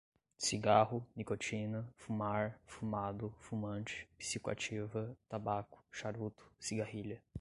cigarro, 0.39 1.05
nicotina, 1.15 1.87
fumar, 1.95 2.59
fumado, 2.65 3.31
fumante, 3.37 4.09
psicoativa, 4.17 5.15
tabaco, 5.29 5.83
charuto, 5.91 6.43
cigarrilha 6.59 7.21